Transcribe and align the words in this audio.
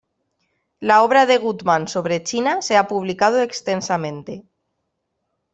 La 0.91 0.97
obra 1.07 1.23
de 1.31 1.37
Gutmann 1.43 1.85
sobre 1.93 2.19
China 2.31 2.57
se 2.71 2.75
ha 2.81 2.87
publicado 2.95 3.39
extensamente. 3.45 4.43